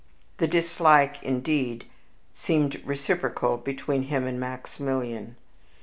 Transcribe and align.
The 0.37 0.47
dislike, 0.47 1.21
indeed, 1.21 1.85
seemed 2.33 2.81
reciprocal 2.83 3.57
between 3.57 4.01
him 4.05 4.25
and 4.25 4.39
Maximilian. 4.39 5.35